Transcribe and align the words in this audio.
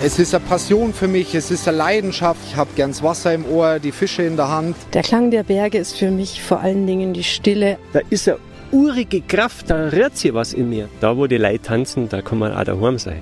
Es 0.00 0.20
ist 0.20 0.32
eine 0.32 0.44
Passion 0.44 0.94
für 0.94 1.08
mich, 1.08 1.34
es 1.34 1.50
ist 1.50 1.66
eine 1.66 1.78
Leidenschaft. 1.78 2.40
Ich 2.46 2.54
habe 2.54 2.70
gern 2.76 2.90
das 2.90 3.02
Wasser 3.02 3.34
im 3.34 3.44
Ohr, 3.44 3.80
die 3.80 3.90
Fische 3.90 4.22
in 4.22 4.36
der 4.36 4.48
Hand. 4.48 4.76
Der 4.92 5.02
Klang 5.02 5.32
der 5.32 5.42
Berge 5.42 5.78
ist 5.78 5.96
für 5.96 6.12
mich 6.12 6.40
vor 6.40 6.60
allen 6.60 6.86
Dingen 6.86 7.12
die 7.12 7.24
Stille. 7.24 7.78
Da 7.92 8.00
ist 8.08 8.28
eine 8.28 8.38
urige 8.70 9.20
Kraft, 9.22 9.70
da 9.70 9.88
rührt 9.88 10.16
sich 10.16 10.32
was 10.32 10.52
in 10.52 10.68
mir. 10.68 10.88
Da, 11.00 11.16
wo 11.16 11.26
die 11.26 11.36
Leute 11.36 11.62
tanzen, 11.62 12.08
da 12.08 12.22
kann 12.22 12.38
man 12.38 12.52
auch 12.52 12.62
daheim 12.62 12.96
sein. 12.96 13.20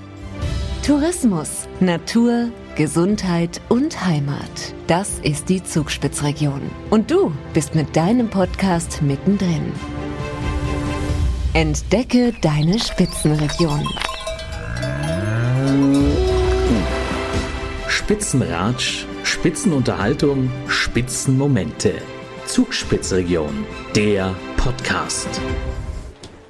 Tourismus, 0.84 1.66
Natur, 1.80 2.50
Gesundheit 2.74 3.58
und 3.70 4.04
Heimat. 4.04 4.74
Das 4.86 5.18
ist 5.22 5.48
die 5.48 5.64
Zugspitzregion. 5.64 6.60
Und 6.90 7.10
du 7.10 7.32
bist 7.54 7.74
mit 7.74 7.96
deinem 7.96 8.28
Podcast 8.28 9.00
mittendrin. 9.00 9.72
Entdecke 11.54 12.34
deine 12.42 12.78
Spitzenregion. 12.78 13.88
Spitzenratsch, 18.06 19.04
Spitzenunterhaltung, 19.24 20.48
Spitzenmomente. 20.68 21.94
Zugspitzregion, 22.44 23.66
der 23.96 24.32
Podcast. 24.56 25.28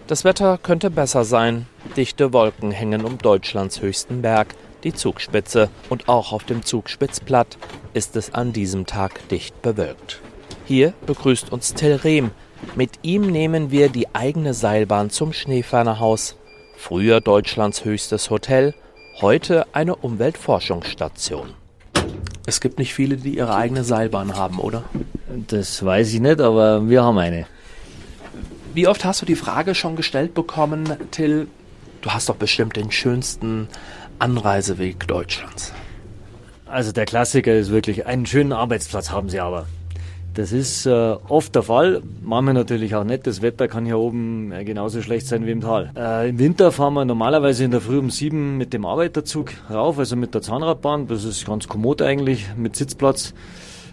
Das 0.06 0.24
Wetter 0.24 0.58
könnte 0.62 0.90
besser 0.90 1.24
sein. 1.24 1.64
Dichte 1.96 2.34
Wolken 2.34 2.72
hängen 2.72 3.06
um 3.06 3.16
Deutschlands 3.16 3.80
höchsten 3.80 4.20
Berg, 4.20 4.48
die 4.84 4.92
Zugspitze. 4.92 5.70
Und 5.88 6.10
auch 6.10 6.32
auf 6.32 6.44
dem 6.44 6.62
Zugspitzplatt 6.62 7.56
ist 7.94 8.16
es 8.16 8.34
an 8.34 8.52
diesem 8.52 8.84
Tag 8.84 9.26
dicht 9.30 9.62
bewölkt. 9.62 10.20
Hier 10.66 10.92
begrüßt 11.06 11.50
uns 11.52 11.72
Till 11.72 11.94
Rehm. 11.94 12.32
Mit 12.74 12.98
ihm 13.00 13.22
nehmen 13.22 13.70
wir 13.70 13.88
die 13.88 14.14
eigene 14.14 14.52
Seilbahn 14.52 15.08
zum 15.08 15.32
Schneefernerhaus. 15.32 16.36
Früher 16.76 17.22
Deutschlands 17.22 17.86
höchstes 17.86 18.28
Hotel, 18.28 18.74
heute 19.20 19.66
eine 19.72 19.96
Umweltforschungsstation. 19.96 21.54
Es 22.46 22.60
gibt 22.60 22.78
nicht 22.78 22.94
viele, 22.94 23.16
die 23.16 23.36
ihre 23.36 23.54
eigene 23.54 23.82
Seilbahn 23.82 24.36
haben, 24.36 24.58
oder? 24.58 24.84
Das 25.48 25.84
weiß 25.84 26.12
ich 26.12 26.20
nicht, 26.20 26.40
aber 26.40 26.88
wir 26.88 27.02
haben 27.02 27.18
eine. 27.18 27.46
Wie 28.74 28.86
oft 28.86 29.04
hast 29.04 29.22
du 29.22 29.26
die 29.26 29.36
Frage 29.36 29.74
schon 29.74 29.96
gestellt 29.96 30.34
bekommen, 30.34 30.96
Till, 31.10 31.48
du 32.02 32.10
hast 32.10 32.28
doch 32.28 32.36
bestimmt 32.36 32.76
den 32.76 32.90
schönsten 32.92 33.68
Anreiseweg 34.18 35.06
Deutschlands. 35.08 35.72
Also 36.66 36.92
der 36.92 37.06
Klassiker 37.06 37.54
ist 37.54 37.70
wirklich, 37.70 38.06
einen 38.06 38.26
schönen 38.26 38.52
Arbeitsplatz 38.52 39.10
haben 39.10 39.28
sie 39.28 39.40
aber. 39.40 39.66
Das 40.36 40.52
ist 40.52 40.84
äh, 40.84 40.90
oft 41.28 41.54
der 41.54 41.62
Fall, 41.62 42.02
manchmal 42.22 42.52
natürlich 42.52 42.94
auch 42.94 43.04
nicht. 43.04 43.26
Das 43.26 43.40
Wetter 43.40 43.68
kann 43.68 43.86
hier 43.86 43.98
oben 43.98 44.52
äh, 44.52 44.64
genauso 44.64 45.00
schlecht 45.00 45.26
sein 45.26 45.46
wie 45.46 45.50
im 45.50 45.62
Tal. 45.62 45.90
Äh, 45.96 46.28
Im 46.28 46.38
Winter 46.38 46.72
fahren 46.72 46.92
wir 46.92 47.06
normalerweise 47.06 47.64
in 47.64 47.70
der 47.70 47.80
Früh 47.80 47.98
um 47.98 48.10
sieben 48.10 48.58
mit 48.58 48.74
dem 48.74 48.84
Arbeiterzug 48.84 49.52
rauf, 49.70 49.98
also 49.98 50.14
mit 50.14 50.34
der 50.34 50.42
Zahnradbahn. 50.42 51.06
Das 51.06 51.24
ist 51.24 51.46
ganz 51.46 51.68
kommod 51.68 52.02
eigentlich, 52.02 52.48
mit 52.54 52.76
Sitzplatz. 52.76 53.32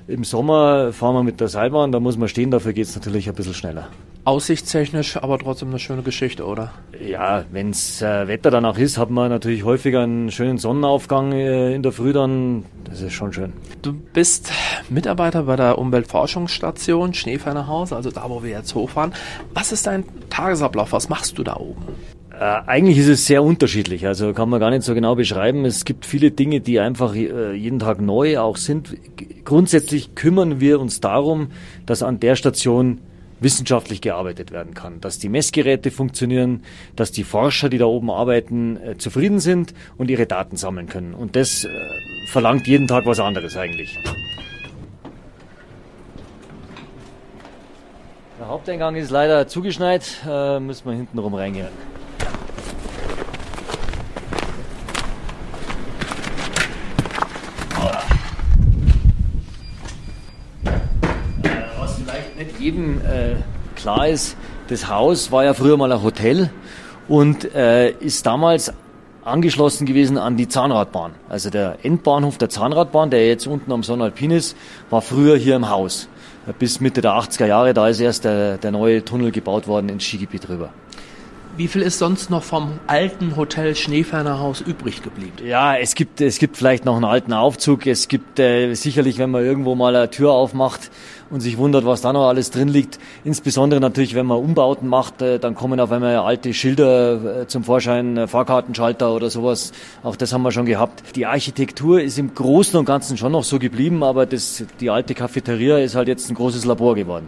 Im 0.06 0.26
Sommer 0.26 0.92
fahren 0.92 1.16
wir 1.16 1.24
mit 1.24 1.40
der 1.40 1.48
Seilbahn, 1.48 1.94
da 1.94 2.02
muss 2.02 2.18
man 2.18 2.28
stehen, 2.28 2.52
dafür 2.52 2.74
geht's 2.74 2.94
natürlich 2.94 3.30
ein 3.30 3.36
bisschen 3.36 3.54
schneller. 3.54 3.88
Aussichtstechnisch 4.26 5.18
aber 5.18 5.38
trotzdem 5.38 5.70
eine 5.70 5.80
schöne 5.80 6.02
Geschichte, 6.02 6.46
oder? 6.46 6.72
Ja, 7.06 7.44
wenn's 7.52 8.02
äh, 8.02 8.26
Wetter 8.28 8.52
danach 8.52 8.78
ist, 8.78 8.98
hat 8.98 9.10
man 9.10 9.30
natürlich 9.30 9.66
häufiger 9.66 10.02
einen 10.02 10.32
schönen 10.32 10.58
Sonnenaufgang 10.58 11.34
äh, 11.34 11.76
in 11.76 11.84
der 11.84 11.92
Früh 11.92 12.14
dann. 12.14 12.64
Das 12.86 13.02
ist 13.02 13.12
schon 13.12 13.34
schön. 13.34 13.52
Du 13.82 13.92
bist 13.92 14.50
Mitarbeiter 14.90 15.44
bei 15.44 15.58
der 15.58 15.78
Umweltforschungsstation 15.78 17.14
Schneefernerhaus, 17.14 17.92
also 17.92 18.12
da, 18.12 18.30
wo 18.30 18.44
wir 18.44 18.52
jetzt 18.52 18.74
hochfahren. 18.76 19.14
Was 19.54 19.74
ist 19.74 19.88
dein 19.88 20.06
Tagesablauf? 20.30 20.94
Was 20.94 21.10
machst 21.10 21.38
du 21.38 21.44
da 21.44 21.58
oben? 21.58 21.84
Äh, 22.32 22.62
eigentlich 22.66 23.00
ist 23.00 23.10
es 23.10 23.26
sehr 23.26 23.44
unterschiedlich, 23.44 24.08
also 24.08 24.32
kann 24.32 24.50
man 24.50 24.62
gar 24.62 24.70
nicht 24.70 24.84
so 24.84 24.94
genau 24.94 25.16
beschreiben. 25.16 25.66
Es 25.66 25.84
gibt 25.84 26.06
viele 26.06 26.32
Dinge, 26.32 26.62
die 26.62 26.80
einfach 26.80 27.14
äh, 27.14 27.54
jeden 27.54 27.80
Tag 27.80 28.00
neu 28.00 28.40
auch 28.40 28.56
sind. 28.56 28.96
Grundsätzlich 29.44 30.16
kümmern 30.16 30.62
wir 30.62 30.80
uns 30.80 31.02
darum, 31.02 31.50
dass 31.86 32.04
an 32.04 32.22
der 32.22 32.38
Station 32.38 33.00
wissenschaftlich 33.44 34.02
gearbeitet 34.02 34.52
werden 34.52 34.74
kann, 34.74 35.02
dass 35.02 35.20
die 35.20 35.30
Messgeräte 35.30 35.92
funktionieren, 35.92 36.64
dass 36.96 37.12
die 37.12 37.24
Forscher, 37.24 37.70
die 37.70 37.78
da 37.78 37.86
oben 37.86 38.10
arbeiten, 38.10 38.78
äh, 38.78 38.98
zufrieden 38.98 39.40
sind 39.40 39.74
und 39.98 40.10
ihre 40.10 40.26
Daten 40.26 40.58
sammeln 40.58 40.88
können. 40.88 41.14
Und 41.14 41.36
das 41.36 41.66
äh, 41.66 41.70
verlangt 42.28 42.68
jeden 42.68 42.88
Tag 42.88 43.06
was 43.06 43.20
anderes 43.20 43.56
eigentlich. 43.58 44.00
Der 48.40 48.48
Haupteingang 48.48 48.96
ist 48.96 49.12
leider 49.12 49.48
zugeschneit, 49.48 50.22
äh, 50.28 50.60
müssen 50.60 50.86
wir 50.86 50.94
hinten 50.94 51.18
rum 51.20 51.34
reingehen. 51.34 51.68
Was 61.84 61.96
vielleicht 61.96 62.38
nicht 62.38 62.62
jedem 62.62 63.02
äh, 63.02 63.36
klar 63.76 64.08
ist, 64.08 64.38
das 64.70 64.88
Haus 64.88 65.34
war 65.34 65.44
ja 65.44 65.54
früher 65.54 65.76
mal 65.76 65.92
ein 65.92 66.02
Hotel 66.02 66.50
und 67.10 67.54
äh, 67.54 67.92
ist 67.92 68.26
damals 68.26 68.72
angeschlossen 69.26 69.86
gewesen 69.86 70.18
an 70.18 70.38
die 70.38 70.48
Zahnradbahn. 70.48 71.12
Also 71.28 71.50
der 71.50 71.80
Endbahnhof 71.84 72.38
der 72.38 72.48
Zahnradbahn, 72.48 73.10
der 73.10 73.28
jetzt 73.28 73.48
unten 73.48 73.70
am 73.74 73.84
Sonnalpin 73.84 74.32
ist, 74.32 74.56
war 74.90 75.02
früher 75.02 75.36
hier 75.36 75.58
im 75.58 75.70
Haus. 75.70 76.08
Bis 76.58 76.80
Mitte 76.80 77.02
der 77.02 77.12
80er 77.12 77.48
Jahre, 77.48 77.74
da 77.74 77.90
ist 77.90 78.00
erst 78.00 78.24
der, 78.24 78.58
der 78.60 78.72
neue 78.72 79.04
Tunnel 79.04 79.32
gebaut 79.32 79.68
worden 79.68 79.90
ins 79.90 80.06
Skigebiet 80.06 80.48
rüber. 80.48 80.70
Wie 81.56 81.68
viel 81.68 81.84
ist 81.84 82.00
sonst 82.00 82.32
noch 82.32 82.42
vom 82.42 82.80
alten 82.88 83.36
Hotel 83.36 83.76
Schneefernerhaus 83.76 84.60
übrig 84.62 85.04
geblieben? 85.04 85.34
Ja, 85.46 85.78
es 85.78 85.94
gibt, 85.94 86.20
es 86.20 86.40
gibt 86.40 86.58
vielleicht 86.58 86.84
noch 86.84 86.96
einen 86.96 87.06
alten 87.06 87.32
Aufzug. 87.32 87.86
Es 87.86 88.08
gibt 88.08 88.40
äh, 88.40 88.74
sicherlich, 88.74 89.20
wenn 89.20 89.30
man 89.30 89.46
irgendwo 89.46 89.76
mal 89.76 89.96
eine 89.96 90.10
Tür 90.10 90.32
aufmacht 90.32 90.90
und 91.30 91.42
sich 91.42 91.60
wundert, 91.60 91.86
was 91.86 92.02
da 92.02 92.12
noch 92.12 92.28
alles 92.28 92.50
drin 92.50 92.70
liegt. 92.70 92.98
Insbesondere 93.24 93.80
natürlich, 93.80 94.16
wenn 94.16 94.26
man 94.26 94.40
Umbauten 94.40 94.90
macht, 94.90 95.22
äh, 95.22 95.38
dann 95.38 95.54
kommen 95.54 95.80
auf 95.80 95.92
einmal 95.92 96.16
alte 96.16 96.56
Schilder 96.56 97.42
äh, 97.42 97.48
zum 97.48 97.64
Vorschein, 97.64 98.18
äh, 98.18 98.28
Fahrkartenschalter 98.28 99.14
oder 99.14 99.30
sowas. 99.30 99.74
Auch 100.02 100.16
das 100.16 100.34
haben 100.34 100.42
wir 100.42 100.52
schon 100.52 100.66
gehabt. 100.66 101.16
Die 101.16 101.28
Architektur 101.28 102.02
ist 102.02 102.18
im 102.18 102.34
Großen 102.34 102.80
und 102.80 102.86
Ganzen 102.86 103.16
schon 103.16 103.32
noch 103.32 103.44
so 103.44 103.60
geblieben, 103.60 104.02
aber 104.02 104.26
das, 104.26 104.64
die 104.80 104.90
alte 104.90 105.14
Cafeteria 105.14 105.78
ist 105.78 105.94
halt 105.94 106.08
jetzt 106.08 106.32
ein 106.32 106.34
großes 106.34 106.66
Labor 106.66 106.96
geworden. 106.96 107.28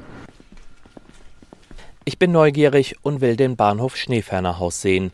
Ich 2.07 2.19
bin 2.19 2.31
neugierig 2.31 2.97
und 3.01 3.19
will 3.19 3.35
den 3.35 3.55
Bahnhof 3.55 3.97
Schneefernerhaus 3.97 4.79
sehen. 4.79 5.11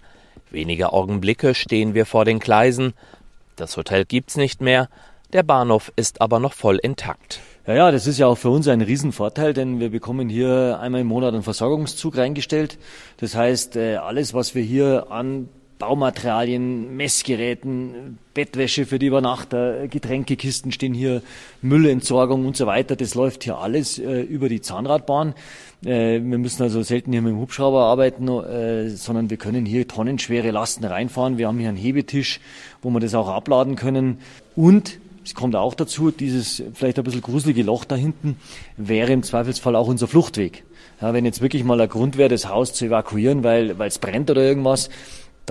Wenige 0.49 0.91
Augenblicke 0.91 1.55
stehen 1.55 1.93
wir 1.93 2.05
vor 2.05 2.25
den 2.25 2.39
Gleisen. 2.39 2.93
Das 3.55 3.77
Hotel 3.77 4.03
gibt's 4.03 4.35
nicht 4.35 4.59
mehr, 4.59 4.89
der 5.31 5.43
Bahnhof 5.43 5.93
ist 5.95 6.19
aber 6.19 6.41
noch 6.41 6.51
voll 6.51 6.75
intakt. 6.75 7.39
Ja, 7.65 7.75
ja, 7.75 7.91
das 7.91 8.07
ist 8.07 8.17
ja 8.17 8.27
auch 8.27 8.37
für 8.37 8.49
uns 8.49 8.67
ein 8.67 8.81
Riesenvorteil, 8.81 9.53
denn 9.53 9.79
wir 9.79 9.89
bekommen 9.89 10.27
hier 10.27 10.79
einmal 10.81 10.99
im 10.99 11.07
Monat 11.07 11.33
einen 11.33 11.43
Versorgungszug 11.43 12.17
reingestellt. 12.17 12.77
Das 13.17 13.35
heißt, 13.35 13.77
äh, 13.77 13.95
alles, 13.95 14.33
was 14.33 14.53
wir 14.53 14.63
hier 14.63 15.11
an 15.11 15.47
Baumaterialien, 15.81 16.95
Messgeräten, 16.95 18.19
Bettwäsche 18.35 18.85
für 18.85 18.99
die 18.99 19.07
Übernachter, 19.07 19.87
Getränkekisten 19.87 20.71
stehen 20.71 20.93
hier, 20.93 21.23
Müllentsorgung 21.63 22.45
und 22.45 22.55
so 22.55 22.67
weiter. 22.67 22.95
Das 22.95 23.15
läuft 23.15 23.43
hier 23.43 23.57
alles 23.57 23.97
äh, 23.97 24.21
über 24.21 24.47
die 24.47 24.61
Zahnradbahn. 24.61 25.33
Äh, 25.83 26.21
wir 26.21 26.37
müssen 26.37 26.61
also 26.61 26.83
selten 26.83 27.11
hier 27.11 27.23
mit 27.23 27.33
dem 27.33 27.39
Hubschrauber 27.39 27.81
arbeiten, 27.81 28.27
äh, 28.27 28.89
sondern 28.89 29.31
wir 29.31 29.37
können 29.37 29.65
hier 29.65 29.87
tonnenschwere 29.87 30.51
Lasten 30.51 30.85
reinfahren. 30.85 31.39
Wir 31.39 31.47
haben 31.47 31.57
hier 31.57 31.69
einen 31.69 31.77
Hebetisch, 31.79 32.39
wo 32.83 32.91
wir 32.91 32.99
das 32.99 33.15
auch 33.15 33.27
abladen 33.27 33.75
können. 33.75 34.19
Und 34.55 34.99
es 35.25 35.33
kommt 35.33 35.55
auch 35.55 35.73
dazu, 35.73 36.11
dieses 36.11 36.61
vielleicht 36.75 36.99
ein 36.99 37.03
bisschen 37.03 37.21
gruselige 37.21 37.63
Loch 37.63 37.85
da 37.85 37.95
hinten 37.95 38.37
wäre 38.77 39.13
im 39.13 39.23
Zweifelsfall 39.23 39.75
auch 39.75 39.87
unser 39.87 40.07
Fluchtweg. 40.07 40.63
Ja, 41.01 41.13
wenn 41.13 41.25
jetzt 41.25 41.41
wirklich 41.41 41.63
mal 41.63 41.81
ein 41.81 41.89
Grund 41.89 42.17
wäre, 42.17 42.29
das 42.29 42.47
Haus 42.47 42.73
zu 42.73 42.85
evakuieren, 42.85 43.43
weil 43.43 43.79
weil 43.79 43.87
es 43.87 43.97
brennt 43.97 44.29
oder 44.29 44.43
irgendwas, 44.43 44.89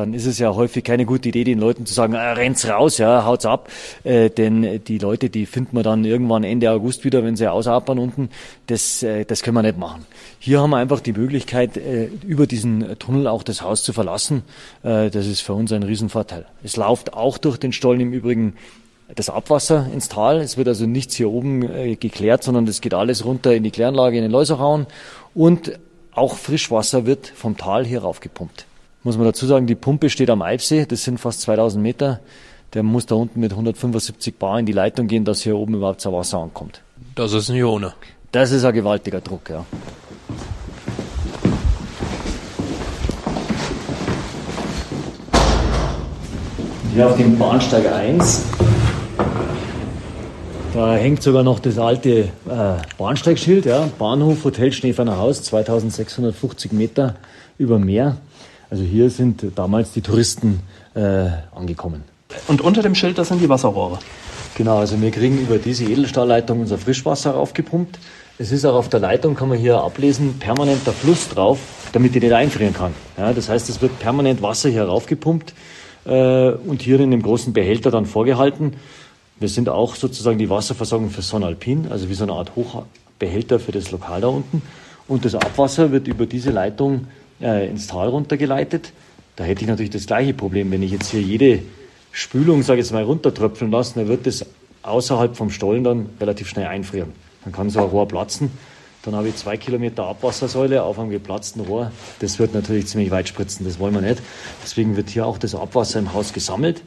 dann 0.01 0.15
ist 0.15 0.27
es 0.27 0.39
ja 0.39 0.55
häufig 0.55 0.83
keine 0.83 1.05
gute 1.05 1.29
Idee, 1.29 1.45
den 1.45 1.59
Leuten 1.59 1.87
zu 1.87 1.95
sagen, 1.95 2.15
äh, 2.15 2.19
rennt's 2.19 2.69
raus, 2.69 2.99
ja, 2.99 3.25
haut's 3.25 3.47
ab. 3.47 3.71
Äh, 4.03 4.31
denn 4.31 4.83
die 4.85 4.99
Leute, 4.99 5.31
die 5.31 5.47
finden 5.47 5.77
wir 5.77 5.83
dann 5.83 6.05
irgendwann 6.05 6.43
Ende 6.43 6.71
August 6.71 7.05
wieder, 7.05 7.23
wenn 7.23 7.37
sie 7.37 7.51
ausatmen 7.51 7.99
unten. 7.99 8.31
Das, 8.67 9.03
äh, 9.03 9.25
das 9.25 9.43
können 9.43 9.57
wir 9.57 9.63
nicht 9.63 9.79
machen. 9.79 10.07
Hier 10.39 10.61
haben 10.61 10.71
wir 10.71 10.79
einfach 10.79 11.01
die 11.01 11.13
Möglichkeit, 11.13 11.77
äh, 11.77 12.07
über 12.27 12.47
diesen 12.47 12.99
Tunnel 12.99 13.27
auch 13.27 13.43
das 13.43 13.63
Haus 13.63 13.85
zu 13.85 13.93
verlassen. 13.93 14.43
Äh, 14.83 15.11
das 15.11 15.27
ist 15.27 15.41
für 15.41 15.53
uns 15.53 15.71
ein 15.73 15.83
Riesenvorteil. 15.83 16.47
Es 16.65 16.77
läuft 16.77 17.13
auch 17.13 17.39
durch 17.39 17.59
den 17.59 17.73
Stollen 17.73 18.01
im 18.01 18.13
Übrigen 18.13 18.55
das 19.15 19.29
Abwasser 19.29 19.87
ins 19.93 20.09
Tal. 20.09 20.41
Es 20.41 20.57
wird 20.57 20.69
also 20.69 20.87
nichts 20.87 21.15
hier 21.15 21.31
oben 21.31 21.63
äh, 21.63 21.97
geklärt, 21.97 22.43
sondern 22.43 22.67
es 22.67 22.81
geht 22.81 22.95
alles 22.95 23.25
runter 23.25 23.55
in 23.55 23.65
die 23.65 23.71
Kläranlage 23.71 24.17
in 24.17 24.23
den 24.23 24.33
Läuserrauen. 24.33 24.87
Und 25.35 25.79
auch 26.13 26.37
Frischwasser 26.37 27.07
wird 27.07 27.27
vom 27.27 27.57
Tal 27.57 27.85
hier 27.85 28.01
raufgepumpt 28.01 28.67
muss 29.03 29.17
man 29.17 29.27
dazu 29.27 29.47
sagen, 29.47 29.67
die 29.67 29.75
Pumpe 29.75 30.11
steht 30.11 30.31
am 30.31 30.43
Alpsee, 30.43 30.85
das 30.87 31.05
sind 31.05 31.19
fast 31.19 31.41
2000 31.43 31.83
Meter. 31.83 32.21
Der 32.75 32.83
muss 32.83 33.07
da 33.07 33.17
unten 33.17 33.41
mit 33.41 33.51
175 33.53 34.37
Bar 34.37 34.59
in 34.61 34.67
die 34.67 34.73
Leitung 34.73 35.09
gehen, 35.09 35.25
dass 35.25 35.43
hier 35.43 35.57
oben 35.57 35.75
überhaupt 35.75 36.05
das 36.05 36.13
Wasser 36.13 36.39
ankommt. 36.39 36.83
Das 37.15 37.33
ist 37.33 37.49
nicht 37.49 37.65
ohne. 37.65 37.95
Das 38.31 38.53
ist 38.53 38.65
ein 38.65 38.73
gewaltiger 38.73 39.21
Druck, 39.21 39.51
ja. 39.51 39.65
Hier 46.95 47.07
auf 47.07 47.17
dem 47.17 47.39
Bahnsteig 47.39 47.91
1, 47.91 48.45
da 50.75 50.95
hängt 50.95 51.23
sogar 51.23 51.43
noch 51.43 51.59
das 51.59 51.79
alte 51.79 52.11
äh, 52.11 52.29
Bahnsteigschild, 52.99 53.65
ja, 53.65 53.89
Bahnhof 53.99 54.45
Hotel 54.45 54.73
Schneeferner 54.73 55.17
Haus, 55.17 55.43
2650 55.43 56.73
Meter 56.73 57.17
über 57.59 57.79
Meer. 57.79 58.17
Also 58.71 58.85
hier 58.85 59.11
sind 59.11 59.45
damals 59.57 59.93
die 59.93 60.01
Touristen 60.01 60.61
äh, 60.95 61.27
angekommen. 61.55 62.05
Und 62.47 62.61
unter 62.61 62.83
dem 62.83 62.95
Schild, 62.95 63.19
das 63.19 63.29
sind 63.29 63.41
die 63.41 63.49
Wasserrohre. 63.49 63.99
Genau, 64.57 64.79
also 64.79 65.01
wir 65.01 65.11
kriegen 65.11 65.39
über 65.39 65.59
diese 65.59 65.85
Edelstahlleitung 65.85 66.61
unser 66.61 66.79
Frischwasser 66.79 67.33
raufgepumpt. 67.33 67.99
Es 68.39 68.53
ist 68.53 68.65
auch 68.65 68.75
auf 68.75 68.89
der 68.89 69.01
Leitung, 69.01 69.35
kann 69.35 69.49
man 69.49 69.59
hier 69.59 69.83
ablesen, 69.83 70.39
permanenter 70.39 70.93
Fluss 70.93 71.29
drauf, 71.29 71.59
damit 71.93 72.15
die 72.15 72.21
nicht 72.21 72.33
einfrieren 72.33 72.73
kann. 72.73 72.95
Ja, 73.19 73.33
das 73.33 73.49
heißt, 73.49 73.69
es 73.69 73.83
wird 73.83 73.99
permanent 73.99 74.41
Wasser 74.41 74.71
hier 74.71 74.85
raufgepumpt 74.85 75.53
äh, 76.05 76.51
und 76.51 76.83
hier 76.83 77.01
in 77.01 77.11
dem 77.11 77.23
großen 77.23 77.53
Behälter 77.53 77.91
dann 77.91 78.07
vorgehalten. 78.07 78.75
Wir 79.39 79.49
sind 79.49 79.69
auch 79.69 79.95
sozusagen 79.95 80.39
die 80.39 80.51
Wasserversorgung 80.51 81.11
für 81.11 81.23
Sonalpin, 81.23 81.89
also 81.91 82.09
wie 82.09 82.15
so 82.15 82.25
eine 82.25 82.33
Art 82.33 82.53
Hochbehälter 82.57 83.59
für 83.59 83.73
das 83.73 83.91
Lokal 83.91 84.21
da 84.21 84.29
unten. 84.29 84.63
Und 85.09 85.25
das 85.25 85.35
Abwasser 85.35 85.91
wird 85.91 86.07
über 86.07 86.27
diese 86.27 86.51
Leitung 86.51 87.09
äh, 87.41 87.69
ins 87.69 87.87
Tal 87.87 88.09
runtergeleitet. 88.09 88.93
Da 89.37 89.45
hätte 89.45 89.63
ich 89.63 89.69
natürlich 89.69 89.91
das 89.91 90.07
gleiche 90.07 90.35
Problem, 90.35 90.71
wenn 90.71 90.83
ich 90.83 90.93
jetzt 90.93 91.11
hier 91.11 91.23
jede 91.23 91.61
Spülung, 92.13 92.63
sage 92.63 92.81
ich 92.81 92.87
jetzt 92.87 92.93
mal, 92.93 93.05
runtertröpfeln 93.05 93.71
lasse, 93.71 93.95
dann 93.95 94.09
wird 94.09 94.27
das 94.27 94.45
außerhalb 94.83 95.37
vom 95.37 95.51
Stollen 95.51 95.85
dann 95.85 96.11
relativ 96.21 96.49
schnell 96.49 96.67
einfrieren. 96.67 97.13
Dann 97.45 97.53
kann 97.53 97.71
so 97.71 97.81
ein 97.81 97.87
Rohr 97.87 98.09
platzen. 98.09 98.51
Dann 99.03 99.15
habe 99.15 99.29
ich 99.29 99.37
zwei 99.37 99.57
Kilometer 99.57 100.05
Abwassersäule 100.05 100.83
auf 100.83 100.99
einem 100.99 101.11
geplatzten 101.11 101.63
Rohr. 101.63 101.91
Das 102.19 102.39
wird 102.39 102.53
natürlich 102.53 102.87
ziemlich 102.87 103.11
weit 103.11 103.29
spritzen, 103.29 103.65
das 103.65 103.79
wollen 103.79 103.95
wir 103.95 104.03
nicht. 104.03 104.21
Deswegen 104.63 104.97
wird 104.97 105.09
hier 105.09 105.27
auch 105.27 105.39
das 105.39 105.55
Abwasser 105.55 106.01
im 106.01 106.13
Haus 106.13 106.35
gesammelt 106.35 106.83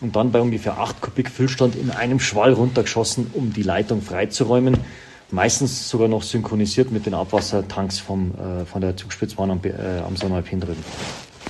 und 0.00 0.16
dann 0.16 0.32
bei 0.32 0.40
ungefähr 0.40 0.78
8 0.78 1.00
Kubik 1.00 1.30
Füllstand 1.30 1.76
in 1.76 1.90
einem 1.90 2.18
Schwall 2.18 2.52
runtergeschossen, 2.52 3.30
um 3.32 3.52
die 3.52 3.62
Leitung 3.62 4.02
freizuräumen. 4.02 4.78
Meistens 5.32 5.88
sogar 5.88 6.08
noch 6.08 6.22
synchronisiert 6.22 6.92
mit 6.92 7.06
den 7.06 7.14
Abwassertanks 7.14 7.98
vom, 7.98 8.32
äh, 8.32 8.66
von 8.66 8.82
der 8.82 8.98
Zugspitzbahn 8.98 9.50
am, 9.50 9.60
äh, 9.64 10.00
am 10.06 10.14
Sonnenalpin 10.14 10.60
drüben. 10.60 10.84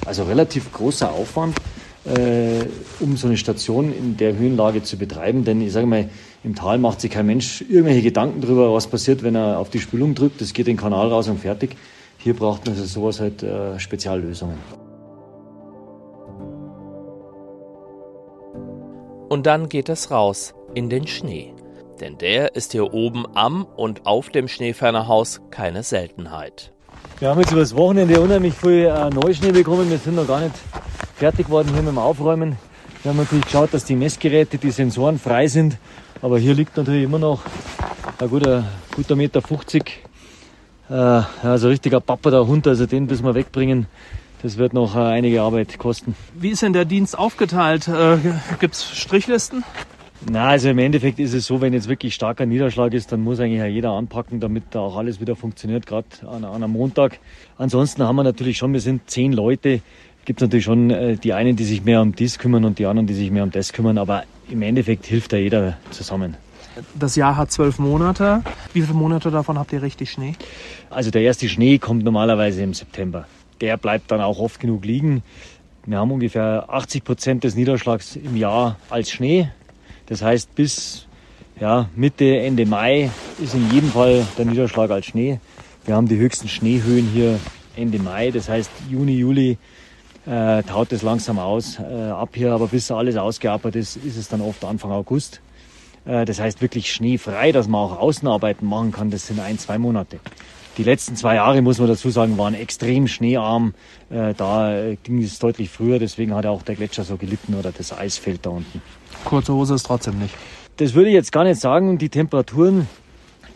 Also 0.06 0.23
relativ 0.23 0.73
großer 0.73 1.11
Aufwand, 1.11 1.56
äh, 2.05 2.64
um 3.00 3.17
so 3.17 3.26
eine 3.26 3.37
Station 3.37 3.93
in 3.93 4.17
der 4.17 4.37
Höhenlage 4.37 4.84
zu 4.84 4.96
betreiben. 4.96 5.44
Denn 5.44 5.61
ich 5.61 5.73
sage 5.73 5.87
mal, 5.87 6.08
im 6.44 6.55
Tal 6.55 6.79
macht 6.79 7.00
sich 7.00 7.11
kein 7.11 7.26
Mensch 7.26 7.61
irgendwelche 7.62 8.02
Gedanken 8.02 8.40
darüber, 8.40 8.73
was 8.73 8.87
passiert, 8.87 9.25
wenn 9.25 9.34
er 9.34 9.58
auf 9.58 9.69
die 9.69 9.81
Spülung 9.81 10.14
drückt. 10.14 10.40
Das 10.40 10.52
geht 10.52 10.69
in 10.69 10.76
den 10.76 10.81
Kanal 10.81 11.08
raus 11.08 11.26
und 11.26 11.40
fertig. 11.40 11.76
Hier 12.19 12.35
braucht 12.35 12.64
man 12.64 12.76
also 12.76 12.87
sowas 12.87 13.19
halt 13.19 13.43
äh, 13.43 13.81
Speziallösungen. 13.81 14.58
Und 19.28 19.46
dann 19.46 19.69
geht 19.69 19.88
es 19.88 20.12
raus 20.12 20.55
in 20.73 20.88
den 20.88 21.08
Schnee. 21.08 21.52
Denn 22.02 22.19
der 22.19 22.56
ist 22.56 22.72
hier 22.72 22.93
oben 22.93 23.26
am 23.37 23.64
und 23.64 24.06
auf 24.06 24.28
dem 24.28 24.49
Schneefernerhaus 24.49 25.40
keine 25.52 25.84
Seltenheit. 25.84 26.72
Wir 27.20 27.28
haben 27.28 27.38
jetzt 27.38 27.52
über 27.52 27.60
das 27.60 27.76
Wochenende 27.76 28.20
unheimlich 28.20 28.54
viel 28.54 28.87
äh, 28.87 29.08
Neuschnee 29.10 29.52
bekommen. 29.52 29.88
Wir 29.88 29.99
sind 29.99 30.16
noch 30.16 30.26
gar 30.26 30.40
nicht 30.40 30.56
fertig 31.14 31.46
geworden 31.46 31.69
hier 31.72 31.81
mit 31.81 31.93
dem 31.93 31.99
Aufräumen. 31.99 32.56
Wir 33.04 33.10
haben 33.10 33.19
natürlich 33.19 33.44
geschaut, 33.44 33.72
dass 33.72 33.84
die 33.84 33.94
Messgeräte, 33.94 34.58
die 34.58 34.72
Sensoren 34.72 35.20
frei 35.20 35.46
sind. 35.46 35.76
Aber 36.22 36.40
hier 36.40 36.54
liegt 36.54 36.76
natürlich 36.76 37.04
immer 37.04 37.20
noch 37.20 37.43
ein 38.19 38.28
guter, 38.28 38.64
guter 38.96 39.14
Meter 39.14 39.40
50. 39.40 40.02
Äh, 40.90 40.94
also 40.94 41.69
richtiger 41.69 42.00
Papa 42.00 42.32
der 42.32 42.49
Hund, 42.49 42.66
also 42.66 42.84
den 42.87 43.06
müssen 43.06 43.25
wir 43.25 43.37
wegbringen. 43.37 43.87
Das 44.43 44.58
wird 44.58 44.72
noch 44.72 44.96
äh, 44.96 44.99
einige 44.99 45.40
Arbeit 45.43 45.78
kosten. 45.78 46.16
Wie 46.34 46.50
ist 46.50 46.62
denn 46.62 46.72
der 46.72 46.84
Dienst 46.84 47.16
aufgeteilt? 47.16 47.87
Äh, 47.87 48.19
Gibt 48.58 48.75
es 48.75 48.90
Strichlisten? 48.90 49.62
Na, 50.30 50.48
also 50.48 50.69
im 50.69 50.78
Endeffekt 50.78 51.19
ist 51.19 51.34
es 51.34 51.46
so, 51.46 51.60
wenn 51.60 51.72
jetzt 51.72 51.88
wirklich 51.88 52.14
starker 52.14 52.46
Niederschlag 52.46 52.94
ist, 52.94 53.10
dann 53.10 53.22
muss 53.22 53.40
eigentlich 53.40 53.58
ja 53.58 53.66
jeder 53.66 53.90
anpacken, 53.90 54.38
damit 54.38 54.64
da 54.70 54.80
auch 54.80 54.96
alles 54.96 55.20
wieder 55.20 55.34
funktioniert, 55.34 55.86
gerade 55.86 56.06
an, 56.26 56.44
an, 56.44 56.62
einem 56.62 56.72
Montag. 56.72 57.19
Ansonsten 57.58 58.02
haben 58.04 58.16
wir 58.16 58.22
natürlich 58.22 58.56
schon, 58.56 58.72
wir 58.72 58.80
sind 58.80 59.10
zehn 59.10 59.32
Leute, 59.32 59.80
gibt 60.24 60.40
es 60.40 60.46
natürlich 60.46 60.64
schon 60.64 60.90
äh, 60.90 61.16
die 61.16 61.32
einen, 61.32 61.56
die 61.56 61.64
sich 61.64 61.84
mehr 61.84 62.00
um 62.00 62.14
dies 62.14 62.38
kümmern 62.38 62.64
und 62.64 62.78
die 62.78 62.86
anderen, 62.86 63.08
die 63.08 63.14
sich 63.14 63.30
mehr 63.30 63.42
um 63.42 63.50
das 63.50 63.72
kümmern, 63.72 63.98
aber 63.98 64.22
im 64.48 64.62
Endeffekt 64.62 65.06
hilft 65.06 65.32
da 65.32 65.38
jeder 65.38 65.76
zusammen. 65.90 66.36
Das 66.94 67.16
Jahr 67.16 67.36
hat 67.36 67.50
zwölf 67.50 67.78
Monate. 67.78 68.42
Wie 68.72 68.80
viele 68.80 68.94
Monate 68.94 69.30
davon 69.30 69.58
habt 69.58 69.72
ihr 69.72 69.82
richtig 69.82 70.10
Schnee? 70.10 70.34
Also 70.88 71.10
der 71.10 71.22
erste 71.22 71.48
Schnee 71.48 71.78
kommt 71.78 72.04
normalerweise 72.04 72.62
im 72.62 72.75
September. 72.75 73.26
Der 73.60 73.76
bleibt 73.76 74.10
dann 74.10 74.20
auch 74.20 74.38
oft 74.38 74.60
genug 74.60 74.84
liegen. 74.84 75.22
Wir 75.84 75.98
haben 75.98 76.12
ungefähr 76.12 76.66
80 76.68 77.04
Prozent 77.04 77.44
des 77.44 77.56
Niederschlags 77.56 78.16
im 78.16 78.36
Jahr 78.36 78.76
als 78.88 79.10
Schnee. 79.10 79.50
Das 80.06 80.22
heißt, 80.22 80.54
bis 80.54 81.06
ja, 81.60 81.88
Mitte, 81.94 82.38
Ende 82.38 82.66
Mai 82.66 83.10
ist 83.43 83.54
in 83.54 83.70
jedem 83.72 83.90
Fall 83.90 84.26
der 84.37 84.44
Niederschlag 84.46 84.90
als 84.90 85.06
Schnee. 85.06 85.38
Wir 85.84 85.94
haben 85.94 86.08
die 86.08 86.16
höchsten 86.16 86.49
Schneehöhen 86.49 87.08
hier 87.12 87.38
Ende 87.76 87.99
Mai. 87.99 88.31
Das 88.31 88.49
heißt, 88.49 88.70
Juni, 88.90 89.12
Juli 89.12 89.58
äh, 90.26 90.62
taut 90.62 90.93
es 90.93 91.02
langsam 91.02 91.38
aus 91.38 91.78
äh, 91.78 91.82
ab 91.82 92.31
hier, 92.34 92.52
aber 92.52 92.69
bis 92.69 92.90
alles 92.90 93.16
ausgearbeitet 93.16 93.82
ist, 93.82 93.96
ist 93.96 94.16
es 94.16 94.28
dann 94.28 94.40
oft 94.40 94.64
Anfang 94.64 94.90
August. 94.93 95.40
Äh, 96.04 96.25
das 96.25 96.40
heißt 96.40 96.60
wirklich 96.62 96.93
schneefrei, 96.93 97.52
dass 97.52 97.69
man 97.69 97.81
auch 97.81 97.99
Außenarbeiten 97.99 98.66
machen 98.66 98.93
kann, 98.93 99.10
das 99.10 99.26
sind 99.26 99.40
ein, 99.40 99.58
zwei 99.58 99.78
Monate. 99.78 100.20
Die 100.78 100.84
letzten 100.84 101.16
zwei 101.16 101.34
Jahre, 101.34 101.60
muss 101.60 101.78
man 101.78 101.88
dazu 101.88 102.10
sagen, 102.10 102.38
waren 102.38 102.54
extrem 102.54 103.06
schneearm. 103.06 103.74
Äh, 104.10 104.32
da 104.34 104.74
äh, 104.74 104.96
ging 105.02 105.22
es 105.22 105.38
deutlich 105.38 105.69
früher, 105.69 105.98
deswegen 105.98 106.34
hat 106.34 106.46
auch 106.46 106.62
der 106.62 106.76
Gletscher 106.76 107.04
so 107.04 107.16
gelitten 107.16 107.54
oder 107.54 107.72
das 107.72 107.92
Eisfeld 107.92 108.46
da 108.46 108.50
unten. 108.50 108.80
Kurze 109.24 109.52
Hose 109.52 109.74
ist 109.74 109.84
trotzdem 109.84 110.19
nicht. 110.19 110.34
Das 110.78 110.94
würde 110.94 111.10
ich 111.10 111.14
jetzt 111.14 111.32
gar 111.32 111.44
nicht 111.44 111.60
sagen. 111.60 111.98
Die 111.98 112.08
Temperaturen 112.08 112.88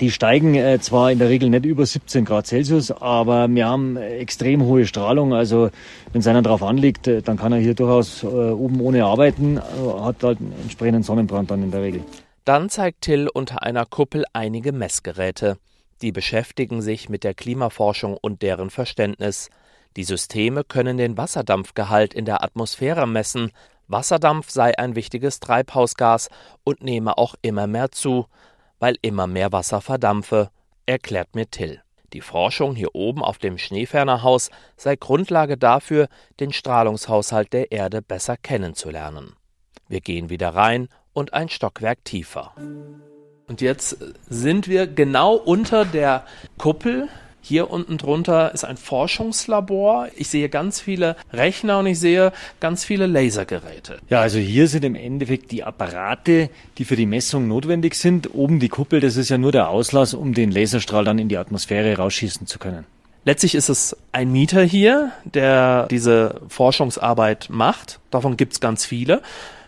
die 0.01 0.11
steigen 0.11 0.55
äh, 0.55 0.79
zwar 0.79 1.11
in 1.11 1.19
der 1.19 1.31
Regel 1.31 1.49
nicht 1.49 1.65
über 1.65 1.87
17 1.87 2.27
Grad 2.27 2.47
Celsius, 2.47 2.91
aber 2.91 3.49
wir 3.49 3.67
haben 3.67 3.97
extrem 3.97 4.63
hohe 4.63 4.85
Strahlung. 4.87 5.33
Also 5.33 5.71
wenn 6.13 6.21
es 6.21 6.27
einer 6.27 6.43
drauf 6.43 6.63
anliegt, 6.63 7.07
dann 7.07 7.39
kann 7.39 7.53
er 7.53 7.59
hier 7.59 7.75
durchaus 7.75 8.23
äh, 8.23 8.27
oben 8.27 8.81
ohne 8.81 9.05
arbeiten, 9.05 9.59
hat 9.59 10.23
halt 10.23 10.41
einen 10.41 10.53
entsprechenden 10.63 11.03
Sonnenbrand 11.03 11.51
dann 11.51 11.63
in 11.63 11.71
der 11.71 11.81
Regel. 11.81 12.03
Dann 12.45 12.69
zeigt 12.69 13.03
Till 13.03 13.29
unter 13.33 13.63
einer 13.63 13.87
Kuppel 13.87 14.25
einige 14.35 14.73
Messgeräte. 14.73 15.57
Die 16.03 16.13
beschäftigen 16.13 16.83
sich 16.83 17.09
mit 17.09 17.25
der 17.25 17.35
Klimaforschung 17.35 18.17
und 18.17 18.43
deren 18.43 18.71
Verständnis. 18.71 19.51
Die 19.97 20.05
Systeme 20.05 20.65
können 20.65 20.97
den 20.97 21.17
Wasserdampfgehalt 21.17 22.15
in 22.15 22.25
der 22.25 22.43
Atmosphäre 22.43 23.07
messen. 23.07 23.51
Wasserdampf 23.89 24.51
sei 24.51 24.79
ein 24.79 24.95
wichtiges 24.95 25.41
Treibhausgas 25.41 26.29
und 26.65 26.83
nehme 26.83 27.17
auch 27.19 27.35
immer 27.43 27.67
mehr 27.67 27.91
zu 27.91 28.27
weil 28.79 28.97
immer 29.03 29.27
mehr 29.27 29.53
Wasser 29.53 29.81
verdampfe, 29.81 30.51
erklärt 30.87 31.35
mir 31.35 31.51
Till. 31.51 31.83
Die 32.13 32.21
Forschung 32.21 32.75
hier 32.75 32.95
oben 32.95 33.23
auf 33.23 33.39
dem 33.39 33.59
Schneefernerhaus 33.59 34.51
sei 34.77 34.97
Grundlage 34.97 35.57
dafür, 35.57 36.09
den 36.39 36.53
Strahlungshaushalt 36.53 37.53
der 37.53 37.73
Erde 37.73 38.01
besser 38.01 38.37
kennenzulernen. 38.37 39.35
Wir 39.89 40.01
gehen 40.01 40.31
wieder 40.31 40.51
rein 40.51 40.89
und 41.13 41.35
ein 41.35 41.49
Stockwerk 41.49 42.05
tiefer. 42.05 42.55
Und 43.49 43.61
jetzt 43.61 43.99
sind 44.29 44.67
wir 44.67 44.87
genau 44.87 45.35
unter 45.35 45.85
der 45.85 46.25
Kuppel 46.59 47.09
hier 47.49 47.71
unten 47.71 47.97
drunter 47.97 48.53
ist 48.53 48.65
ein 48.65 48.77
Forschungslabor. 48.77 50.09
Ich 50.17 50.27
sehe 50.27 50.49
ganz 50.49 50.81
viele 50.81 51.15
Rechner 51.33 51.79
und 51.79 51.87
ich 51.87 52.01
sehe 52.01 52.33
ganz 52.59 52.85
viele 52.85 53.07
Lasergeräte. 53.07 53.99
Ja, 54.11 54.21
also 54.21 54.41
hier 54.41 54.67
sind 54.67 54.85
im 54.85 54.97
Endeffekt 54.97 55.53
die 55.53 55.63
Apparate, 55.63 56.51
die 56.77 56.85
für 56.85 56.97
die 56.97 57.07
Messung 57.07 57.47
notwendig 57.47 57.95
sind. 57.95 58.35
Oben 58.35 58.59
die 58.59 58.69
Kuppel, 58.69 58.99
das 58.99 59.17
ist 59.17 59.29
ja 59.29 59.39
nur 59.39 59.53
der 59.53 59.69
Auslass, 59.69 60.13
um 60.13 60.35
den 60.35 60.51
Laserstrahl 60.51 61.05
dann 61.05 61.21
in 61.21 61.29
die 61.29 61.39
Atmosphäre 61.39 61.97
rausschießen 61.97 62.49
zu 62.49 62.59
können. 62.59 62.85
Letztlich 63.25 63.55
ist 63.55 63.69
es 63.69 63.97
ein 64.11 64.33
Mieter 64.33 64.65
hier, 64.65 65.13
der 65.25 65.87
diese 65.87 66.41
Forschungsarbeit 66.49 67.47
macht. 67.49 68.01
Davon 68.11 68.37
gibt 68.37 68.55
es 68.55 68.61
ganz 68.61 68.85
viele. 68.85 69.23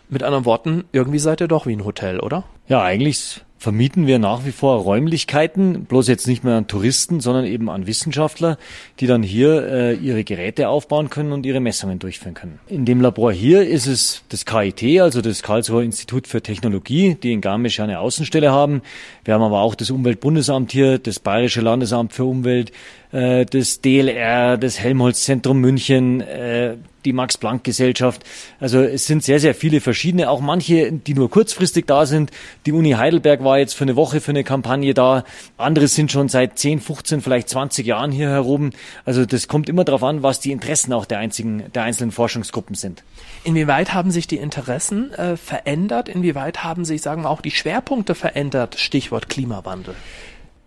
Mit 0.08 0.24
anderen 0.24 0.46
Worten, 0.46 0.82
irgendwie 0.90 1.20
seid 1.20 1.40
ihr 1.40 1.48
doch 1.48 1.66
wie 1.66 1.76
ein 1.76 1.84
Hotel, 1.84 2.18
oder? 2.18 2.42
Ja, 2.66 2.82
eigentlich 2.82 3.42
vermieten 3.58 4.06
wir 4.06 4.18
nach 4.18 4.46
wie 4.46 4.52
vor 4.52 4.76
Räumlichkeiten, 4.82 5.84
bloß 5.84 6.06
jetzt 6.08 6.28
nicht 6.28 6.44
mehr 6.44 6.54
an 6.54 6.68
Touristen, 6.68 7.20
sondern 7.20 7.44
eben 7.44 7.68
an 7.68 7.86
Wissenschaftler, 7.86 8.56
die 9.00 9.06
dann 9.06 9.22
hier 9.22 9.66
äh, 9.66 9.94
ihre 9.94 10.22
Geräte 10.22 10.68
aufbauen 10.68 11.10
können 11.10 11.32
und 11.32 11.44
ihre 11.44 11.60
Messungen 11.60 11.98
durchführen 11.98 12.34
können. 12.34 12.60
In 12.68 12.84
dem 12.84 13.00
Labor 13.00 13.32
hier 13.32 13.66
ist 13.66 13.86
es 13.86 14.22
das 14.28 14.44
KIT, 14.44 15.00
also 15.00 15.20
das 15.20 15.42
Karlsruher 15.42 15.82
Institut 15.82 16.28
für 16.28 16.40
Technologie, 16.40 17.16
die 17.20 17.32
in 17.32 17.40
Garmisch 17.40 17.80
eine 17.80 17.98
Außenstelle 17.98 18.52
haben. 18.52 18.82
Wir 19.24 19.34
haben 19.34 19.42
aber 19.42 19.60
auch 19.60 19.74
das 19.74 19.90
Umweltbundesamt 19.90 20.70
hier, 20.70 20.98
das 20.98 21.18
Bayerische 21.18 21.60
Landesamt 21.60 22.12
für 22.12 22.24
Umwelt, 22.24 22.72
äh, 23.12 23.44
das 23.46 23.80
DLR, 23.80 24.56
das 24.56 24.78
Helmholtz-Zentrum 24.80 25.58
München, 25.58 26.20
äh, 26.20 26.76
die 27.04 27.12
Max-Planck-Gesellschaft. 27.12 28.22
Also 28.60 28.80
es 28.80 29.06
sind 29.06 29.22
sehr, 29.22 29.40
sehr 29.40 29.54
viele 29.54 29.80
verschiedene, 29.80 30.28
auch 30.28 30.40
manche, 30.40 30.92
die 30.92 31.14
nur 31.14 31.30
kurzfristig 31.30 31.86
da 31.86 32.06
sind. 32.06 32.30
Die 32.66 32.72
Uni 32.72 32.92
Heidelberg 32.92 33.42
war 33.42 33.58
jetzt 33.58 33.74
für 33.74 33.84
eine 33.84 33.96
Woche 33.96 34.20
für 34.20 34.32
eine 34.32 34.44
Kampagne 34.44 34.94
da. 34.94 35.24
Andere 35.56 35.88
sind 35.88 36.12
schon 36.12 36.28
seit 36.28 36.58
10, 36.58 36.80
15, 36.80 37.20
vielleicht 37.20 37.48
20 37.48 37.86
Jahren 37.86 38.12
hier 38.12 38.28
herum. 38.28 38.70
Also 39.04 39.24
das 39.24 39.48
kommt 39.48 39.68
immer 39.68 39.84
darauf 39.84 40.02
an, 40.02 40.22
was 40.22 40.40
die 40.40 40.52
Interessen 40.52 40.92
auch 40.92 41.06
der, 41.06 41.18
einzigen, 41.18 41.64
der 41.74 41.84
einzelnen 41.84 42.10
Forschungsgruppen 42.10 42.74
sind. 42.74 43.04
Inwieweit 43.44 43.94
haben 43.94 44.10
sich 44.10 44.26
die 44.26 44.36
Interessen 44.36 45.12
äh, 45.14 45.36
verändert? 45.36 46.08
Inwieweit 46.08 46.64
haben 46.64 46.84
sich, 46.84 47.00
sagen 47.00 47.22
wir, 47.22 47.30
auch 47.30 47.40
die 47.40 47.52
Schwerpunkte 47.52 48.14
verändert? 48.14 48.76
Stichwort 48.78 49.28
Klimawandel. 49.28 49.94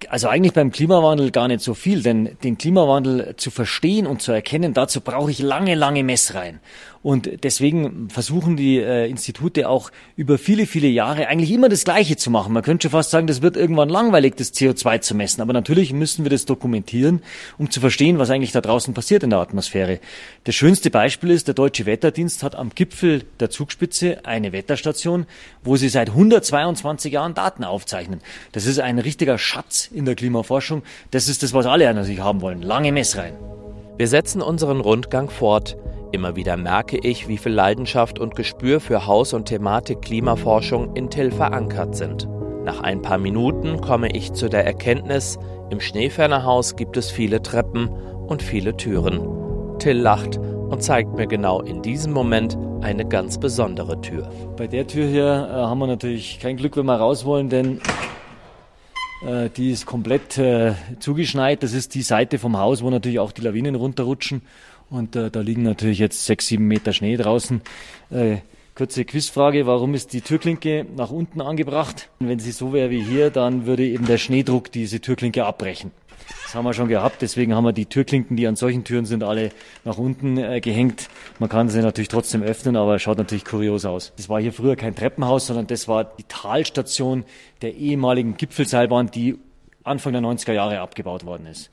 Also 0.10 0.28
eigentlich 0.28 0.54
beim 0.54 0.72
Klimawandel 0.72 1.32
gar 1.32 1.48
nicht 1.48 1.62
so 1.62 1.74
viel, 1.74 2.04
denn 2.04 2.38
den 2.44 2.58
Klimawandel 2.58 3.36
zu 3.38 3.52
verstehen 3.52 4.08
und 4.08 4.22
zu 4.22 4.32
erkennen, 4.32 4.74
dazu 4.74 5.02
brauche 5.02 5.32
ich 5.32 5.40
lange, 5.40 5.76
lange 5.76 6.04
Messreihen. 6.04 6.60
Und 7.04 7.44
deswegen 7.44 8.10
versuchen 8.10 8.58
die 8.58 8.78
äh, 8.78 9.10
Institute 9.10 9.68
auch 9.68 9.92
über 10.16 10.38
viele, 10.38 10.68
viele 10.68 10.88
Jahre 10.88 11.28
eigentlich 11.28 11.52
immer 11.52 11.68
das 11.68 11.84
Gleiche 11.84 12.16
zu 12.16 12.30
machen. 12.30 12.54
Man 12.54 12.62
könnte 12.62 12.84
schon 12.84 12.92
fast 12.92 13.10
sagen, 13.10 13.26
das 13.26 13.42
wird 13.42 13.58
irgendwann 13.58 13.90
langweilig, 13.90 14.36
das 14.36 14.54
CO2 14.54 15.02
zu 15.02 15.16
messen. 15.16 15.42
Aber 15.42 15.52
natürlich 15.52 15.94
müssen 15.94 16.24
wir 16.24 16.30
das 16.30 16.46
dokumentieren, 16.46 17.24
um 17.58 17.72
zu 17.72 17.80
verstehen, 17.80 18.20
was 18.20 18.30
eigentlich 18.30 18.52
da 18.52 18.62
draußen 18.62 18.94
passiert 18.94 19.24
in 19.24 19.32
der 19.32 19.40
Atmosphäre. 19.40 20.00
Das 20.44 20.54
schönste 20.54 20.92
Beispiel 20.92 21.32
ist, 21.32 21.48
der 21.48 21.56
Deutsche 21.56 21.88
Wetterdienst 21.88 22.44
hat 22.44 22.56
am 22.56 22.70
Gipfel 22.70 23.24
der 23.40 23.50
Zugspitze 23.50 24.24
eine 24.26 24.52
Wetterstation, 24.52 25.26
wo 25.64 25.78
sie 25.78 25.90
seit 25.90 26.10
122 26.10 27.14
Jahren 27.14 27.34
Daten 27.34 27.64
aufzeichnen. 27.64 28.22
Das 28.52 28.68
ist 28.68 28.80
ein 28.80 29.00
richtiger 29.00 29.40
Schatz 29.40 29.90
in 29.94 30.06
der 30.06 30.16
Klimaforschung. 30.16 30.84
Das 31.12 31.28
ist 31.28 31.44
das, 31.44 31.54
was 31.54 31.66
alle 31.66 31.88
an 31.90 32.04
sich 32.04 32.20
haben 32.20 32.42
wollen. 32.42 32.62
Lange 32.62 32.92
Messreihen. 32.92 33.36
Wir 33.98 34.08
setzen 34.08 34.42
unseren 34.42 34.80
Rundgang 34.80 35.30
fort. 35.30 35.78
Immer 36.12 36.36
wieder 36.36 36.58
merke 36.58 36.98
ich, 36.98 37.28
wie 37.28 37.38
viel 37.38 37.54
Leidenschaft 37.54 38.20
und 38.20 38.36
Gespür 38.36 38.80
für 38.80 39.06
Haus- 39.06 39.34
und 39.34 39.46
Thematik 39.46 40.02
Klimaforschung 40.02 40.96
in 40.96 41.10
Till 41.10 41.32
verankert 41.32 41.96
sind. 41.96 42.28
Nach 42.66 42.82
ein 42.82 43.02
paar 43.02 43.18
Minuten 43.18 43.82
komme 43.82 44.10
ich 44.12 44.34
zu 44.34 44.50
der 44.50 44.66
Erkenntnis, 44.66 45.40
im 45.72 45.80
Schneefernerhaus 45.80 46.76
gibt 46.76 46.98
es 46.98 47.10
viele 47.10 47.42
Treppen 47.42 47.88
und 47.88 48.44
viele 48.44 48.76
Türen. 48.76 49.22
Till 49.80 49.98
lacht 49.98 50.38
und 50.38 50.84
zeigt 50.84 51.16
mir 51.16 51.28
genau 51.28 51.62
in 51.62 51.82
diesem 51.82 52.12
Moment 52.12 52.58
eine 52.82 53.06
ganz 53.06 53.40
besondere 53.40 54.02
Tür. 54.02 54.30
Bei 54.58 54.68
der 54.68 54.86
Tür 54.86 55.08
hier 55.08 55.26
äh, 55.26 55.54
haben 55.54 55.80
wir 55.80 55.88
natürlich 55.88 56.40
kein 56.40 56.58
Glück, 56.58 56.76
wenn 56.76 56.86
wir 56.86 56.96
raus 56.96 57.24
wollen, 57.26 57.50
denn 57.50 57.80
die 59.56 59.72
ist 59.72 59.86
komplett 59.86 60.38
äh, 60.38 60.74
zugeschneit. 61.00 61.62
Das 61.64 61.74
ist 61.74 61.94
die 61.94 62.02
Seite 62.02 62.40
vom 62.40 62.58
Haus, 62.58 62.82
wo 62.82 62.90
natürlich 62.90 63.20
auch 63.20 63.32
die 63.32 63.42
Lawinen 63.42 63.76
runterrutschen. 63.76 64.42
Und 64.90 65.16
äh, 65.16 65.32
da 65.32 65.40
liegen 65.40 65.64
natürlich 65.64 66.00
jetzt 66.00 66.26
sechs, 66.26 66.48
sieben 66.48 66.68
Meter 66.68 66.92
Schnee 66.92 67.16
draußen. 67.16 67.62
Äh, 68.10 68.38
kurze 68.76 69.06
Quizfrage, 69.06 69.66
warum 69.66 69.94
ist 69.94 70.12
die 70.14 70.22
Türklinke 70.22 70.86
nach 70.98 71.12
unten 71.12 71.40
angebracht? 71.40 72.10
Wenn 72.20 72.40
sie 72.40 72.52
so 72.52 72.74
wäre 72.74 72.90
wie 72.90 73.02
hier, 73.02 73.30
dann 73.30 73.66
würde 73.66 73.86
eben 73.86 74.06
der 74.06 74.18
Schneedruck 74.18 74.72
diese 74.72 75.00
Türklinke 75.00 75.46
abbrechen. 75.46 75.92
Das 76.44 76.56
haben 76.56 76.66
wir 76.66 76.74
schon 76.74 76.90
gehabt, 76.90 77.22
deswegen 77.22 77.56
haben 77.56 77.64
wir 77.64 77.72
die 77.72 77.86
Türklinken, 77.86 78.36
die 78.36 78.46
an 78.46 78.56
solchen 78.56 78.84
Türen 78.84 79.06
sind, 79.06 79.24
alle 79.24 79.52
nach 79.86 79.98
unten 79.98 80.38
äh, 80.38 80.60
gehängt. 80.60 81.08
Man 81.40 81.48
kann 81.50 81.70
sie 81.70 81.82
natürlich 81.82 82.10
trotzdem 82.10 82.44
öffnen, 82.44 82.76
aber 82.76 83.00
schaut 83.00 83.18
natürlich 83.18 83.46
kurios 83.46 83.86
aus. 83.86 84.12
Das 84.18 84.28
war 84.28 84.42
hier 84.42 84.52
früher 84.52 84.76
kein 84.76 84.96
Treppenhaus, 84.96 85.48
sondern 85.48 85.68
das 85.68 85.88
war 85.88 86.04
die 86.04 86.24
Talstation 86.24 87.24
der 87.62 87.76
ehemaligen 87.76 88.36
Gipfelseilbahn, 88.36 89.12
die 89.12 89.40
Anfang 89.84 90.14
der 90.14 90.22
90er 90.22 90.54
Jahre 90.54 90.80
abgebaut 90.82 91.26
worden 91.26 91.46
ist. 91.48 91.72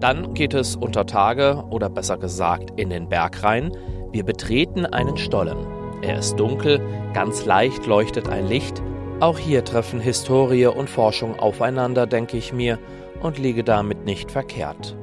Dann 0.00 0.32
geht 0.32 0.54
es 0.54 0.76
unter 0.76 1.04
Tage 1.04 1.62
oder 1.70 1.90
besser 1.90 2.16
gesagt 2.16 2.80
in 2.80 2.88
den 2.88 3.08
Berg 3.08 3.42
rein. 3.42 3.70
Wir 4.12 4.24
betreten 4.24 4.86
einen 4.86 5.18
Stollen. 5.18 5.79
Er 6.02 6.18
ist 6.18 6.36
dunkel, 6.36 6.80
ganz 7.14 7.44
leicht 7.44 7.86
leuchtet 7.86 8.28
ein 8.28 8.48
Licht. 8.48 8.82
Auch 9.20 9.38
hier 9.38 9.64
treffen 9.64 10.00
Historie 10.00 10.66
und 10.66 10.88
Forschung 10.88 11.38
aufeinander, 11.38 12.06
denke 12.06 12.36
ich 12.36 12.52
mir, 12.52 12.78
und 13.20 13.38
liege 13.38 13.64
damit 13.64 14.06
nicht 14.06 14.30
verkehrt. 14.30 14.96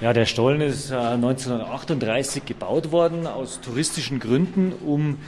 Ja, 0.00 0.12
der 0.12 0.26
Stollen 0.26 0.60
ist 0.60 0.92
1938 0.92 2.42
äh, 2.42 2.46
gebaut 2.46 2.92
worden 2.92 3.26
aus 3.26 3.60
touristischen 3.60 4.18
Gründen, 4.18 4.72
um 4.84 5.18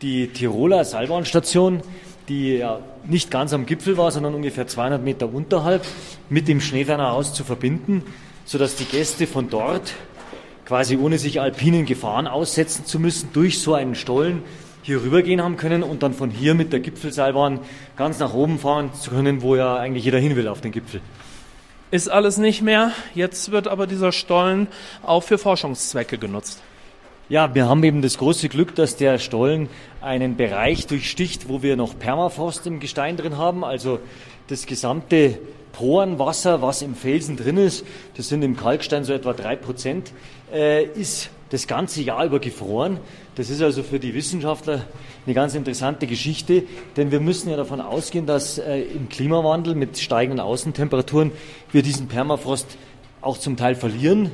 die 0.00 0.28
Tiroler 0.28 0.84
Seilbahnstation 0.84 1.82
die 2.28 2.58
ja 2.58 2.80
nicht 3.06 3.30
ganz 3.30 3.52
am 3.52 3.66
Gipfel 3.66 3.96
war, 3.96 4.10
sondern 4.10 4.34
ungefähr 4.34 4.66
200 4.66 5.02
Meter 5.02 5.32
unterhalb, 5.32 5.84
mit 6.28 6.48
dem 6.48 6.60
Schneefernerhaus 6.60 7.32
zu 7.32 7.44
verbinden, 7.44 8.02
sodass 8.44 8.76
die 8.76 8.84
Gäste 8.84 9.26
von 9.26 9.48
dort 9.48 9.94
quasi 10.68 10.98
ohne 10.98 11.16
sich 11.16 11.40
alpinen 11.40 11.86
Gefahren 11.86 12.26
aussetzen 12.26 12.84
zu 12.84 13.00
müssen, 13.00 13.30
durch 13.32 13.58
so 13.58 13.72
einen 13.72 13.94
Stollen 13.94 14.42
hier 14.82 15.02
rübergehen 15.02 15.42
haben 15.42 15.56
können 15.56 15.82
und 15.82 16.02
dann 16.02 16.12
von 16.12 16.30
hier 16.30 16.54
mit 16.54 16.74
der 16.74 16.80
Gipfelseilbahn 16.80 17.60
ganz 17.96 18.18
nach 18.18 18.34
oben 18.34 18.58
fahren 18.58 18.92
zu 18.92 19.10
können, 19.10 19.40
wo 19.40 19.56
ja 19.56 19.76
eigentlich 19.76 20.04
jeder 20.04 20.18
hin 20.18 20.36
will 20.36 20.46
auf 20.46 20.60
den 20.60 20.72
Gipfel. 20.72 21.00
Ist 21.90 22.10
alles 22.10 22.36
nicht 22.36 22.60
mehr. 22.60 22.92
Jetzt 23.14 23.50
wird 23.50 23.66
aber 23.66 23.86
dieser 23.86 24.12
Stollen 24.12 24.68
auch 25.02 25.22
für 25.22 25.38
Forschungszwecke 25.38 26.18
genutzt. 26.18 26.60
Ja, 27.30 27.54
wir 27.54 27.66
haben 27.66 27.82
eben 27.82 28.02
das 28.02 28.18
große 28.18 28.50
Glück, 28.50 28.74
dass 28.74 28.96
der 28.96 29.18
Stollen 29.18 29.70
einen 30.02 30.36
Bereich 30.36 30.86
durchsticht, 30.86 31.48
wo 31.48 31.62
wir 31.62 31.76
noch 31.76 31.98
Permafrost 31.98 32.66
im 32.66 32.78
Gestein 32.78 33.16
drin 33.16 33.38
haben, 33.38 33.64
also 33.64 34.00
das 34.48 34.66
gesamte 34.66 35.38
Porenwasser, 35.72 36.62
was 36.62 36.82
im 36.82 36.94
Felsen 36.94 37.36
drin 37.36 37.56
ist, 37.56 37.84
das 38.16 38.28
sind 38.28 38.42
im 38.42 38.56
Kalkstein 38.56 39.04
so 39.04 39.12
etwa 39.12 39.32
drei 39.32 39.56
Prozent, 39.56 40.12
äh, 40.52 40.84
ist 40.84 41.30
das 41.50 41.66
ganze 41.66 42.02
Jahr 42.02 42.24
über 42.24 42.40
gefroren. 42.40 42.98
Das 43.36 43.50
ist 43.50 43.62
also 43.62 43.82
für 43.82 43.98
die 43.98 44.14
Wissenschaftler 44.14 44.84
eine 45.24 45.34
ganz 45.34 45.54
interessante 45.54 46.06
Geschichte, 46.06 46.64
denn 46.96 47.10
wir 47.10 47.20
müssen 47.20 47.50
ja 47.50 47.56
davon 47.56 47.80
ausgehen, 47.80 48.26
dass 48.26 48.58
äh, 48.58 48.80
im 48.80 49.08
Klimawandel 49.08 49.74
mit 49.74 49.98
steigenden 49.98 50.40
Außentemperaturen 50.40 51.32
wir 51.72 51.82
diesen 51.82 52.08
Permafrost 52.08 52.66
auch 53.20 53.38
zum 53.38 53.56
Teil 53.56 53.74
verlieren 53.74 54.30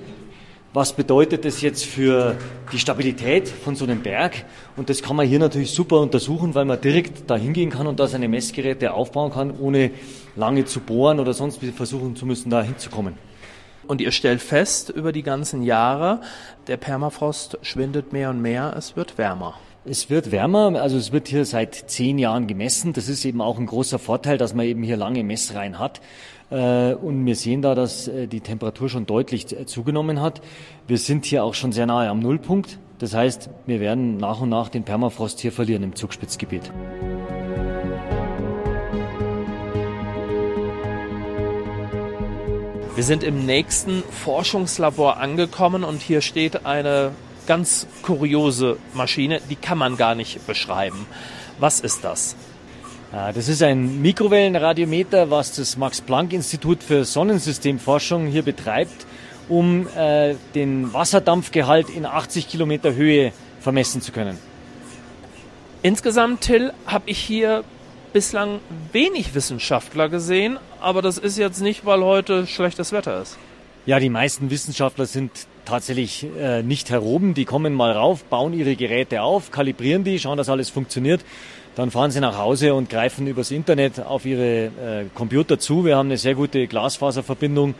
was 0.74 0.92
bedeutet 0.92 1.44
das 1.44 1.62
jetzt 1.62 1.86
für 1.86 2.36
die 2.72 2.80
Stabilität 2.80 3.48
von 3.48 3.76
so 3.76 3.84
einem 3.84 4.02
Berg. 4.02 4.44
Und 4.76 4.90
das 4.90 5.02
kann 5.02 5.14
man 5.14 5.26
hier 5.26 5.38
natürlich 5.38 5.70
super 5.70 6.00
untersuchen, 6.00 6.56
weil 6.56 6.64
man 6.64 6.80
direkt 6.80 7.30
da 7.30 7.36
hingehen 7.36 7.70
kann 7.70 7.86
und 7.86 8.00
da 8.00 8.08
seine 8.08 8.26
Messgeräte 8.26 8.92
aufbauen 8.92 9.32
kann, 9.32 9.56
ohne 9.56 9.92
lange 10.34 10.64
zu 10.64 10.80
bohren 10.80 11.20
oder 11.20 11.32
sonst 11.32 11.60
versuchen 11.76 12.16
zu 12.16 12.26
müssen, 12.26 12.50
da 12.50 12.60
hinzukommen. 12.60 13.14
Und 13.86 14.00
ihr 14.00 14.10
stellt 14.10 14.42
fest, 14.42 14.90
über 14.90 15.12
die 15.12 15.22
ganzen 15.22 15.62
Jahre, 15.62 16.20
der 16.66 16.76
Permafrost 16.76 17.58
schwindet 17.62 18.12
mehr 18.12 18.30
und 18.30 18.42
mehr, 18.42 18.74
es 18.76 18.96
wird 18.96 19.16
wärmer. 19.16 19.54
Es 19.86 20.08
wird 20.08 20.32
wärmer, 20.32 20.80
also 20.80 20.96
es 20.96 21.12
wird 21.12 21.28
hier 21.28 21.44
seit 21.44 21.74
zehn 21.74 22.16
Jahren 22.18 22.46
gemessen. 22.46 22.94
Das 22.94 23.10
ist 23.10 23.22
eben 23.26 23.42
auch 23.42 23.58
ein 23.58 23.66
großer 23.66 23.98
Vorteil, 23.98 24.38
dass 24.38 24.54
man 24.54 24.64
eben 24.64 24.82
hier 24.82 24.96
lange 24.96 25.22
Messreihen 25.22 25.78
hat. 25.78 26.00
Äh, 26.50 26.94
und 26.94 27.26
wir 27.26 27.36
sehen 27.36 27.60
da, 27.60 27.74
dass 27.74 28.08
äh, 28.08 28.26
die 28.26 28.40
Temperatur 28.40 28.88
schon 28.88 29.04
deutlich 29.04 29.52
äh, 29.52 29.66
zugenommen 29.66 30.22
hat. 30.22 30.40
Wir 30.86 30.96
sind 30.96 31.26
hier 31.26 31.44
auch 31.44 31.52
schon 31.52 31.72
sehr 31.72 31.84
nahe 31.84 32.08
am 32.08 32.20
Nullpunkt. 32.20 32.78
Das 32.98 33.12
heißt, 33.12 33.50
wir 33.66 33.78
werden 33.78 34.16
nach 34.16 34.40
und 34.40 34.48
nach 34.48 34.70
den 34.70 34.84
Permafrost 34.84 35.40
hier 35.40 35.52
verlieren 35.52 35.82
im 35.82 35.94
Zugspitzgebiet. 35.94 36.72
Wir 42.94 43.04
sind 43.04 43.22
im 43.22 43.44
nächsten 43.44 44.02
Forschungslabor 44.02 45.18
angekommen 45.18 45.84
und 45.84 46.00
hier 46.00 46.22
steht 46.22 46.64
eine 46.64 47.10
ganz 47.46 47.86
kuriose 48.02 48.76
Maschine, 48.94 49.40
die 49.50 49.56
kann 49.56 49.78
man 49.78 49.96
gar 49.96 50.14
nicht 50.14 50.46
beschreiben. 50.46 51.06
Was 51.58 51.80
ist 51.80 52.04
das? 52.04 52.36
Ah, 53.12 53.32
das 53.32 53.48
ist 53.48 53.62
ein 53.62 54.02
Mikrowellenradiometer, 54.02 55.30
was 55.30 55.54
das 55.54 55.76
Max-Planck-Institut 55.76 56.82
für 56.82 57.04
Sonnensystemforschung 57.04 58.26
hier 58.26 58.42
betreibt, 58.42 59.06
um 59.48 59.86
äh, 59.96 60.34
den 60.54 60.92
Wasserdampfgehalt 60.92 61.90
in 61.90 62.06
80 62.06 62.48
Kilometer 62.48 62.94
Höhe 62.94 63.32
vermessen 63.60 64.02
zu 64.02 64.10
können. 64.10 64.36
Insgesamt, 65.82 66.40
Till, 66.40 66.72
habe 66.86 67.08
ich 67.08 67.18
hier 67.18 67.62
bislang 68.12 68.60
wenig 68.92 69.34
Wissenschaftler 69.34 70.08
gesehen, 70.08 70.58
aber 70.80 71.02
das 71.02 71.18
ist 71.18 71.38
jetzt 71.38 71.60
nicht, 71.60 71.84
weil 71.84 72.02
heute 72.02 72.46
schlechtes 72.46 72.90
Wetter 72.90 73.22
ist. 73.22 73.38
Ja, 73.86 74.00
die 74.00 74.08
meisten 74.08 74.50
Wissenschaftler 74.50 75.06
sind 75.06 75.30
tatsächlich 75.66 76.26
äh, 76.38 76.62
nicht 76.62 76.90
heroben. 76.90 77.34
Die 77.34 77.44
kommen 77.44 77.74
mal 77.74 77.92
rauf, 77.92 78.24
bauen 78.24 78.54
ihre 78.54 78.76
Geräte 78.76 79.22
auf, 79.22 79.50
kalibrieren 79.50 80.04
die, 80.04 80.18
schauen, 80.18 80.38
dass 80.38 80.48
alles 80.48 80.70
funktioniert 80.70 81.20
dann 81.74 81.90
fahren 81.90 82.10
sie 82.10 82.20
nach 82.20 82.38
Hause 82.38 82.74
und 82.74 82.88
greifen 82.88 83.26
übers 83.26 83.50
Internet 83.50 84.00
auf 84.00 84.24
ihre 84.24 84.66
äh, 84.66 84.70
Computer 85.14 85.58
zu. 85.58 85.84
Wir 85.84 85.96
haben 85.96 86.08
eine 86.08 86.18
sehr 86.18 86.34
gute 86.34 86.66
Glasfaserverbindung 86.66 87.74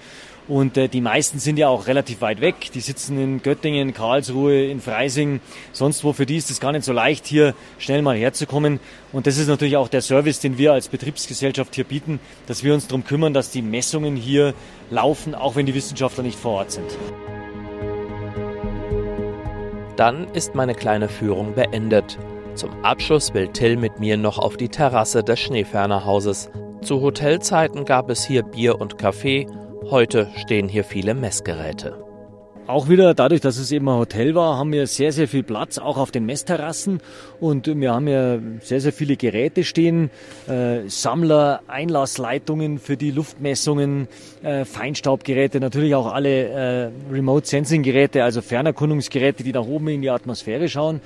Und 0.47 0.77
äh, 0.77 0.89
die 0.89 1.01
meisten 1.01 1.39
sind 1.39 1.59
ja 1.59 1.69
auch 1.69 1.87
relativ 1.87 2.21
weit 2.21 2.41
weg. 2.41 2.71
Die 2.75 2.81
sitzen 2.81 3.19
in 3.19 3.43
Göttingen, 3.43 3.95
Karlsruhe, 3.95 4.67
in 4.67 4.81
Freising, 4.81 5.41
sonst 5.73 6.05
wo. 6.05 6.13
Für 6.13 6.27
die 6.27 6.37
ist 6.37 6.51
es 6.51 6.61
gar 6.61 6.73
nicht 6.73 6.85
so 6.85 6.93
leicht, 6.93 7.27
hier 7.27 7.55
schnell 7.79 8.03
mal 8.03 8.17
herzukommen. 8.17 8.79
Und 9.13 9.27
das 9.27 9.39
ist 9.39 9.49
natürlich 9.49 9.77
auch 9.77 9.89
der 9.89 10.03
Service, 10.03 10.41
den 10.41 10.59
wir 10.59 10.73
als 10.73 10.89
Betriebsgesellschaft 10.89 11.75
hier 11.75 11.85
bieten, 11.85 12.21
dass 12.47 12.63
wir 12.63 12.75
uns 12.75 12.87
darum 12.87 13.05
kümmern, 13.05 13.33
dass 13.33 13.51
die 13.51 13.63
Messungen 13.63 14.17
hier 14.17 14.53
laufen, 14.91 15.35
auch 15.35 15.57
wenn 15.57 15.67
die 15.67 15.75
Wissenschaftler 15.75 16.23
nicht 16.23 16.39
vor 16.39 16.53
Ort 16.53 16.73
sind. 16.73 16.99
Dann 19.97 20.27
ist 20.35 20.55
meine 20.55 20.75
kleine 20.75 21.09
Führung 21.09 21.55
beendet. 21.55 22.19
Zum 22.55 22.71
Abschluss 22.85 23.33
will 23.33 23.49
Till 23.49 23.77
mit 23.77 23.99
mir 23.99 24.17
noch 24.17 24.39
auf 24.39 24.57
die 24.57 24.69
Terrasse 24.69 25.25
des 25.25 25.41
Schneefernerhauses. 25.41 26.51
Zu 26.83 27.01
Hotelzeiten 27.01 27.85
gab 27.85 28.11
es 28.11 28.25
hier 28.25 28.43
Bier 28.43 28.81
und 28.81 28.99
Kaffee, 28.99 29.47
heute 29.91 30.29
stehen 30.37 30.69
hier 30.69 30.85
viele 30.85 31.15
Messgeräte. 31.15 32.05
Auch 32.67 32.89
wieder 32.89 33.13
dadurch, 33.13 33.43
dass 33.43 33.59
es 33.59 33.71
eben 33.73 33.87
ein 33.91 33.99
Hotel 33.99 34.35
war, 34.35 34.57
haben 34.57 34.73
wir 34.73 34.87
sehr, 34.87 35.13
sehr 35.13 35.29
viel 35.29 35.43
Platz, 35.43 35.77
auch 35.77 35.99
auf 35.99 36.11
den 36.11 36.25
Messterrassen. 36.25 37.01
Und 37.39 37.67
wir 37.67 37.93
haben 37.93 38.09
ja 38.09 38.39
sehr, 38.63 38.81
sehr 38.81 38.93
viele 38.95 39.17
Geräte 39.17 39.65
stehen. 39.65 40.11
Äh, 40.49 40.89
Sammler, 40.89 41.61
Einlassleitungen 41.67 42.79
für 42.79 42.97
die 42.97 43.11
Luftmessungen, 43.11 44.09
äh, 44.43 44.65
Feinstaubgeräte, 44.65 45.61
natürlich 45.61 45.95
auch 45.95 46.11
alle 46.11 46.49
äh, 46.49 46.91
Remote 47.13 47.47
Sensing 47.47 47.83
Geräte, 47.83 48.25
also 48.25 48.41
Fernerkundungsgeräte, 48.41 49.45
die 49.45 49.53
nach 49.53 49.67
oben 49.67 49.89
in 49.89 50.01
die 50.01 50.11
Atmosphäre 50.11 50.67
schauen. 50.71 51.03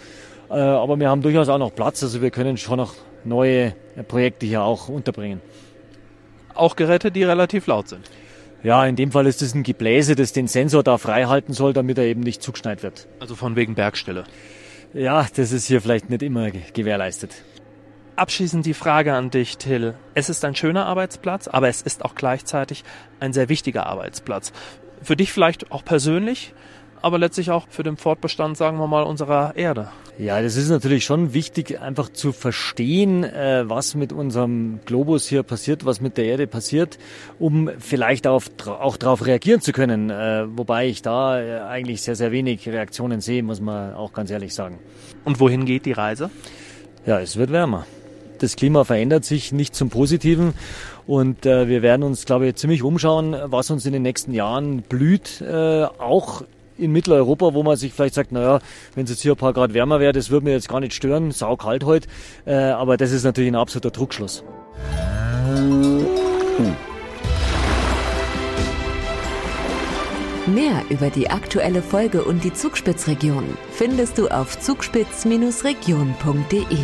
Äh, 0.51 0.55
aber 0.55 1.01
wir 1.01 1.11
haben 1.11 1.23
durchaus 1.23 1.49
auch 1.49 1.59
noch 1.59 1.75
Platz, 1.75 2.05
also 2.05 2.23
wir 2.23 2.31
können 2.31 2.57
schon 2.57 2.77
noch 2.77 2.95
neue 3.25 3.75
Projekte 4.07 4.47
hier 4.47 4.63
auch 4.63 4.89
unterbringen. 4.89 5.41
Auch 6.55 6.77
Geräte, 6.77 7.11
die 7.11 7.25
relativ 7.25 7.67
laut 7.67 7.89
sind. 7.89 8.09
Ja, 8.63 8.85
in 8.85 8.97
dem 8.97 9.13
Fall 9.13 9.27
ist 9.27 9.41
es 9.41 9.55
ein 9.55 9.63
Gebläse, 9.63 10.17
das 10.17 10.33
den 10.33 10.49
Sensor 10.49 10.83
da 10.83 10.99
frei 10.99 11.25
halten 11.27 11.53
soll, 11.53 11.73
damit 11.73 11.97
er 11.99 12.05
eben 12.05 12.21
nicht 12.21 12.43
zugeschneit 12.43 12.83
wird. 12.83 13.07
Also 13.21 13.37
von 13.37 13.55
wegen 13.55 13.75
Bergstelle. 13.75 14.25
Ja, 14.95 15.27
das 15.37 15.53
ist 15.53 15.67
hier 15.67 15.81
vielleicht 15.81 16.11
nicht 16.11 16.23
immer 16.23 16.51
gewährleistet. 16.51 17.45
Abschließend 18.17 18.67
die 18.67 18.75
Frage 18.75 19.15
an 19.15 19.31
dich, 19.31 19.59
Till. 19.59 19.95
Es 20.15 20.29
ist 20.29 20.45
ein 20.45 20.57
schöner 20.57 20.87
Arbeitsplatz, 20.87 21.47
aber 21.47 21.69
es 21.69 21.83
ist 21.83 22.05
auch 22.05 22.17
gleichzeitig 22.17 22.83
ein 23.21 23.33
sehr 23.33 23.49
wichtiger 23.49 23.87
Arbeitsplatz. 23.87 24.53
Für 25.03 25.15
dich 25.15 25.33
vielleicht 25.33 25.71
auch 25.71 25.85
persönlich, 25.85 26.53
aber 27.03 27.19
letztlich 27.19 27.51
auch 27.51 27.67
für 27.69 27.83
den 27.83 27.97
Fortbestand, 27.97 28.57
sagen 28.57 28.79
wir 28.79 28.87
mal, 28.87 29.03
unserer 29.03 29.57
Erde. 29.57 29.89
Ja, 30.19 30.43
das 30.43 30.57
ist 30.57 30.69
natürlich 30.69 31.05
schon 31.05 31.33
wichtig, 31.33 31.81
einfach 31.81 32.09
zu 32.13 32.33
verstehen, 32.33 33.23
äh, 33.25 33.69
was 33.69 33.95
mit 33.95 34.13
unserem 34.13 34.81
Globus 34.85 35.29
hier 35.29 35.43
passiert, 35.45 35.85
was 35.85 36.01
mit 36.01 36.17
der 36.17 36.25
Erde 36.25 36.47
passiert, 36.47 36.99
um 37.39 37.71
vielleicht 37.79 38.27
auf, 38.27 38.51
auch 38.67 38.97
darauf 38.97 39.27
reagieren 39.27 39.61
zu 39.61 39.73
können. 39.73 40.11
Äh, 40.11 40.47
wobei 40.57 40.89
ich 40.89 41.03
da 41.03 41.41
äh, 41.41 41.61
eigentlich 41.61 42.03
sehr, 42.03 42.17
sehr 42.17 42.33
wenig 42.33 42.69
Reaktionen 42.69 43.21
sehe, 43.21 43.43
muss 43.43 43.61
man 43.61 43.95
auch 43.95 44.13
ganz 44.13 44.31
ehrlich 44.31 44.55
sagen. 44.55 44.79
Und 45.25 45.39
wohin 45.41 45.65
geht 45.67 45.87
die 45.87 45.93
Reise? 45.93 46.31
Ja, 47.07 47.21
es 47.21 47.37
wird 47.37 47.53
wärmer. 47.53 47.87
Das 48.41 48.57
Klima 48.57 48.85
verändert 48.85 49.25
sich 49.25 49.53
nicht 49.53 49.75
zum 49.75 49.89
Positiven 49.89 50.55
und 51.07 51.47
äh, 51.47 51.69
wir 51.69 51.83
werden 51.83 52.03
uns, 52.03 52.27
glaube 52.27 52.47
ich, 52.47 52.57
ziemlich 52.57 52.83
umschauen, 52.83 53.37
was 53.47 53.71
uns 53.71 53.87
in 53.87 53.93
den 53.93 54.03
nächsten 54.03 54.33
Jahren 54.33 54.83
blüht, 54.83 55.41
äh, 55.41 55.85
auch 55.85 56.43
in 56.79 56.93
Mitteleuropa, 56.93 57.55
wo 57.55 57.63
man 57.63 57.77
sich 57.77 57.93
vielleicht 57.93 58.15
sagt, 58.15 58.33
naja, 58.33 58.61
wenn 58.95 59.05
es 59.05 59.11
jetzt 59.11 59.23
hier 59.23 59.33
ein 59.33 59.39
paar 59.39 59.53
Grad 59.53 59.75
wärmer 59.75 60.01
wäre, 60.01 60.13
das 60.13 60.31
würde 60.31 60.45
mir 60.45 60.53
jetzt 60.53 60.69
gar 60.69 60.81
nicht 60.81 60.95
stören, 60.95 61.31
saukalt 61.31 61.85
heute. 61.85 62.09
Äh, 62.47 62.55
aber 62.55 62.97
das 62.97 63.13
ist 63.13 63.25
natürlich 63.25 63.51
ein 63.51 63.57
absoluter 63.57 63.91
Druckschluss. 63.91 64.45
Mehr 70.47 70.83
über 70.89 71.11
die 71.11 71.29
aktuelle 71.29 71.83
Folge 71.83 72.25
und 72.25 72.43
die 72.43 72.55
Zugspitzregion 72.55 73.45
findest 73.71 74.17
du 74.17 74.29
auf 74.29 74.59
zugspitz-region.de. 74.59 76.79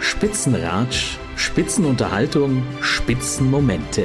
Spitzenratsch, 0.00 1.18
Spitzenunterhaltung, 1.36 2.62
Spitzenmomente. 2.80 4.04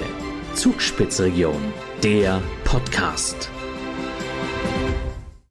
Zugspitzregion, 0.56 1.56
der 2.04 2.42
Podcast. 2.66 3.50